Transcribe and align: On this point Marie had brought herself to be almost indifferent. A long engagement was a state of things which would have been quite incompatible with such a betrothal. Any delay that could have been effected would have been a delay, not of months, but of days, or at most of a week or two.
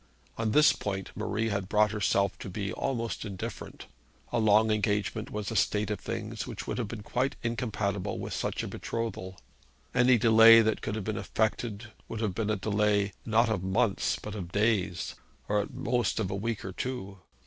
On 0.35 0.49
this 0.49 0.73
point 0.73 1.11
Marie 1.13 1.49
had 1.49 1.69
brought 1.69 1.91
herself 1.91 2.35
to 2.39 2.49
be 2.49 2.73
almost 2.73 3.23
indifferent. 3.23 3.85
A 4.33 4.39
long 4.39 4.71
engagement 4.71 5.29
was 5.29 5.51
a 5.51 5.55
state 5.55 5.91
of 5.91 5.99
things 5.99 6.47
which 6.47 6.65
would 6.65 6.79
have 6.79 6.87
been 6.87 7.03
quite 7.03 7.35
incompatible 7.43 8.17
with 8.17 8.33
such 8.33 8.63
a 8.63 8.67
betrothal. 8.67 9.39
Any 9.93 10.17
delay 10.17 10.61
that 10.63 10.81
could 10.81 10.95
have 10.95 11.03
been 11.03 11.17
effected 11.17 11.91
would 12.07 12.19
have 12.21 12.33
been 12.33 12.49
a 12.49 12.55
delay, 12.55 13.13
not 13.27 13.47
of 13.47 13.61
months, 13.61 14.15
but 14.19 14.33
of 14.33 14.51
days, 14.51 15.13
or 15.47 15.59
at 15.61 15.71
most 15.71 16.19
of 16.19 16.31
a 16.31 16.35
week 16.35 16.65
or 16.65 16.71
two. 16.71 17.19